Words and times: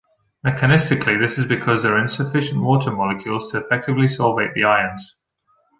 Mechanistically 0.43 1.19
this 1.19 1.37
is 1.37 1.45
because 1.45 1.83
there 1.83 1.93
are 1.93 2.01
insufficient 2.01 2.59
water 2.63 2.89
molecules 2.89 3.51
to 3.51 3.59
effectively 3.59 4.07
solvate 4.07 4.55
the 4.55 4.63
ions. 4.65 5.15